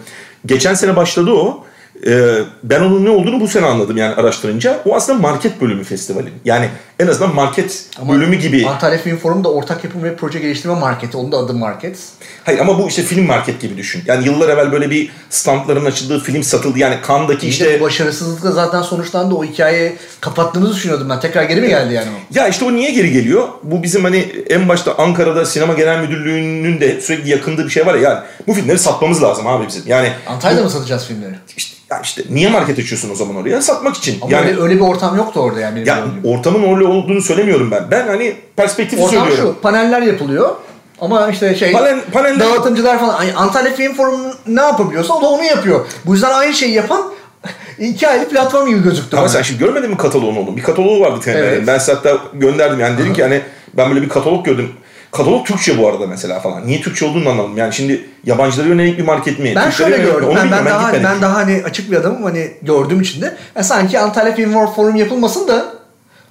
[0.46, 1.64] geçen sene başladı o.
[2.06, 4.80] Ee, ben onun ne olduğunu bu sene anladım yani araştırınca.
[4.84, 6.32] O aslında market bölümü festivalin.
[6.44, 6.68] Yani
[7.00, 8.66] en azından market ama bölümü gibi.
[8.66, 11.16] Antalya Film Forum da ortak yapım ve proje geliştirme marketi.
[11.16, 11.98] Onun da adı market.
[12.44, 14.02] Hayır ama bu işte film market gibi düşün.
[14.06, 16.78] Yani yıllar evvel böyle bir standların açıldığı film satıldı.
[16.78, 17.66] Yani Cannes'daki işte...
[17.66, 19.34] işte başarısızlıkla zaten sonuçlandı.
[19.34, 21.20] O hikayeyi kapattığınızı düşünüyordum ben.
[21.20, 22.38] Tekrar geri mi geldi yani o?
[22.38, 23.48] Ya işte o niye geri geliyor?
[23.62, 24.18] Bu bizim hani
[24.50, 28.00] en başta Ankara'da sinema genel müdürlüğünün de sürekli yakındığı bir şey var ya.
[28.00, 29.82] Yani bu filmleri satmamız lazım abi bizim.
[29.86, 30.64] Yani Antalya'da bu...
[30.64, 31.34] mı satacağız filmleri?
[31.56, 33.62] İşte ya işte niye market açıyorsun o zaman oraya?
[33.62, 34.18] Satmak için.
[34.20, 35.88] Ama yani, öyle, öyle bir ortam yoktu orada yani.
[35.88, 37.90] Ya ortamın öyle olduğunu söylemiyorum ben.
[37.90, 39.44] Ben hani perspektifi ortam söylüyorum.
[39.44, 40.56] Ortam şu paneller yapılıyor.
[41.00, 42.40] Ama işte şey Panel, paneller...
[42.40, 45.86] dağıtımcılar falan Antalya Film Forum ne yapabiliyorsa o da onu yapıyor.
[46.06, 47.12] Bu yüzden aynı şeyi yapan
[47.78, 49.16] iki ayrı platform gibi gözüktü.
[49.16, 49.32] Ama bana.
[49.32, 50.56] sen şimdi görmedin mi kataloğunu onun?
[50.56, 51.66] Bir kataloğu vardı evet.
[51.66, 53.40] Ben size hatta gönderdim yani dedim ki hani
[53.74, 54.70] ben böyle bir katalog gördüm.
[55.12, 56.66] Katalog Türkçe bu arada mesela falan.
[56.66, 57.56] Niye Türkçe olduğunu anlamadım.
[57.56, 59.52] Yani şimdi yabancılara yönelik bir market mi?
[59.56, 60.28] Ben Türklere şöyle gördüm.
[60.36, 63.36] Ben, ben, daha, ben, ben daha hani açık bir adamım hani gördüğüm için de.
[63.56, 65.79] Yani sanki Antalya Film Forum yapılmasın da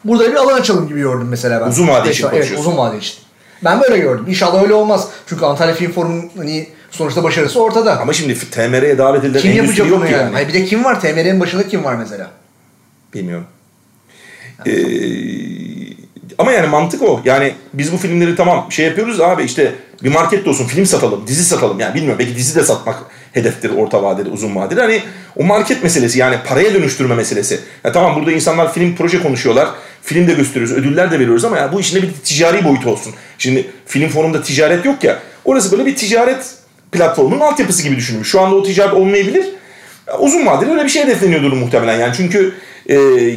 [0.03, 1.67] burada bir alan açalım gibi gördüm mesela ben.
[1.67, 3.15] Uzun vade için Evet uzun vade için.
[3.63, 4.25] Ben böyle gördüm.
[4.27, 5.07] İnşallah öyle olmaz.
[5.27, 7.99] Çünkü Antalya Film Forum'un hani sonuçta başarısı ortada.
[7.99, 10.11] Ama şimdi TMR'ye davet edilen kim yapacak bunu yani?
[10.11, 10.33] yani.
[10.33, 11.01] Hayır, bir de kim var?
[11.01, 12.31] TMR'nin başında kim var mesela?
[13.13, 13.45] Bilmiyorum.
[14.65, 14.77] Yani.
[14.77, 15.93] Ee,
[16.37, 17.21] ama yani mantık o.
[17.25, 21.45] Yani biz bu filmleri tamam şey yapıyoruz abi işte bir market olsun film satalım, dizi
[21.45, 21.79] satalım.
[21.79, 22.95] Yani bilmiyorum belki dizi de satmak
[23.33, 24.81] hedeftir orta vadeli, uzun vadeli.
[24.81, 25.01] Hani
[25.35, 27.59] o market meselesi yani paraya dönüştürme meselesi.
[27.83, 29.69] Ya tamam burada insanlar film proje konuşuyorlar.
[30.09, 33.13] Film de gösteriyoruz, ödüller de veriyoruz ama ya bu işin bir ticari boyutu olsun.
[33.37, 35.19] Şimdi film forumda ticaret yok ya.
[35.45, 36.53] Orası böyle bir ticaret
[36.91, 38.31] platformunun altyapısı gibi düşünülmüş.
[38.31, 39.45] Şu anda o ticaret olmayabilir.
[40.19, 42.13] Uzun vadeli öyle bir şey hedefleniyordur muhtemelen yani.
[42.17, 42.53] Çünkü
[42.87, 42.95] e,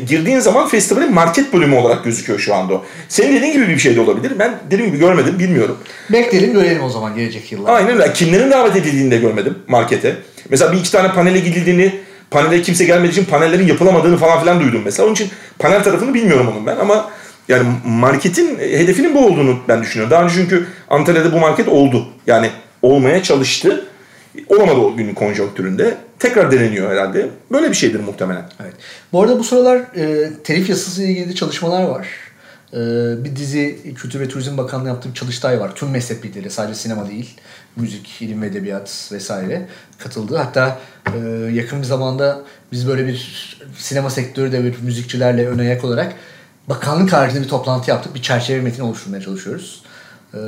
[0.08, 2.84] girdiğin zaman festivalin market bölümü olarak gözüküyor şu anda o.
[3.08, 4.32] Senin dediğin gibi bir şey de olabilir.
[4.38, 5.78] Ben dediğim gibi görmedim, bilmiyorum.
[6.12, 7.72] Bekleyelim görelim o zaman gelecek yıllarda.
[7.72, 8.12] Aynen öyle.
[8.12, 10.16] Kimlerin davet edildiğini de görmedim markete.
[10.48, 11.92] Mesela bir iki tane panele gidildiğini,
[12.32, 15.06] panele kimse gelmediği için panellerin yapılamadığını falan filan duydum mesela.
[15.06, 17.10] Onun için panel tarafını bilmiyorum onun ben ama
[17.48, 20.10] yani marketin hedefinin bu olduğunu ben düşünüyorum.
[20.10, 22.06] Daha önce çünkü Antalya'da bu market oldu.
[22.26, 22.50] Yani
[22.82, 23.84] olmaya çalıştı.
[24.48, 25.94] Olamadı o günün konjonktüründe.
[26.18, 27.28] Tekrar deneniyor herhalde.
[27.52, 28.44] Böyle bir şeydir muhtemelen.
[28.62, 28.74] Evet.
[29.12, 32.08] Bu arada bu sıralar e, telif yasası ile ilgili çalışmalar var.
[32.72, 32.78] E,
[33.24, 35.74] bir dizi Kültür ve Turizm Bakanlığı yaptığı bir çalıştay var.
[35.74, 37.34] Tüm meslek bilgileri sadece sinema değil.
[37.76, 39.66] Müzik, ilim ve edebiyat vesaire
[39.98, 40.36] katıldı.
[40.36, 40.78] Hatta
[41.14, 41.18] e,
[41.52, 42.40] yakın bir zamanda
[42.72, 46.12] biz böyle bir sinema sektörü de bir müzikçilerle ön ayak olarak
[46.68, 48.14] bakanlık haricinde bir toplantı yaptık.
[48.14, 49.82] Bir çerçeve metin oluşturmaya çalışıyoruz.
[50.34, 50.38] Ee,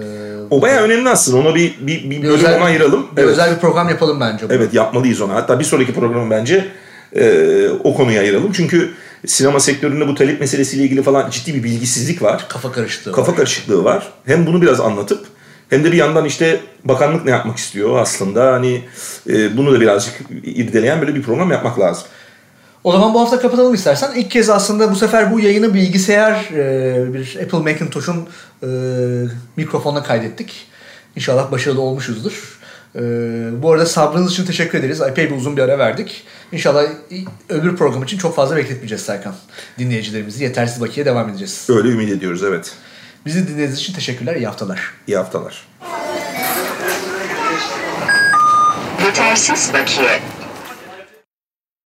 [0.50, 1.38] O bayağı önemli aslında.
[1.38, 3.06] Ona bir, bir, bir bölüm özel- ayıralım.
[3.16, 3.30] bir Evet.
[3.30, 4.44] özel bir program yapalım bence.
[4.48, 4.56] bunu.
[4.56, 5.34] Evet yapmalıyız ona.
[5.34, 6.68] Hatta bir sonraki programı bence
[7.16, 8.52] e, o konuya ayıralım.
[8.52, 8.90] Çünkü
[9.26, 12.46] sinema sektöründe bu talep meselesiyle ilgili falan ciddi bir bilgisizlik var.
[12.48, 13.12] Kafa karışıklığı.
[13.12, 13.36] Kafa var.
[13.36, 14.12] karışıklığı var.
[14.24, 15.26] Hem bunu biraz anlatıp
[15.70, 18.84] hem de bir yandan işte bakanlık ne yapmak istiyor aslında hani
[19.28, 22.04] e, bunu da birazcık irdeleyen böyle bir program yapmak lazım.
[22.84, 24.12] O zaman bu hafta kapatalım istersen.
[24.16, 28.28] İlk kez aslında bu sefer bu yayını bilgisayar e, bir Apple Macintosh'un
[28.62, 28.68] e,
[29.56, 30.66] mikrofonla kaydettik.
[31.16, 32.58] İnşallah başarılı olmuşuzdur.
[32.96, 33.00] E,
[33.62, 35.00] bu arada sabrınız için teşekkür ederiz.
[35.00, 36.24] Epey bir uzun bir ara verdik.
[36.52, 36.84] İnşallah
[37.48, 39.34] öbür program için çok fazla bekletmeyeceğiz Serkan.
[39.78, 41.66] Dinleyicilerimizi yetersiz vakiye devam edeceğiz.
[41.70, 42.72] Öyle ümit ediyoruz evet.
[43.26, 44.36] Bizi dinlediğiniz için teşekkürler.
[44.36, 44.94] İyi haftalar.
[45.06, 45.68] İyi haftalar.
[49.06, 50.20] Yetersiz bakiye.